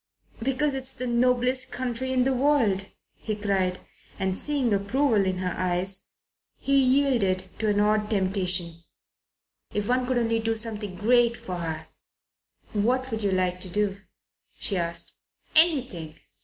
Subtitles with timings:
[0.41, 3.77] "Because it's the noblest country in the world," he cried;
[4.17, 6.07] and, seeing approval in her eyes,
[6.57, 8.81] he yielded to an odd temptation.
[9.71, 11.87] "If one could only do something great for her!"
[12.73, 13.99] "What would you like to do?"
[14.57, 15.13] she asked.
[15.55, 16.15] "Anything.